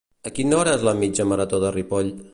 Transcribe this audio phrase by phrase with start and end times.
[0.29, 2.15] A quina hora és la "Mitja Marató de Ripoll"?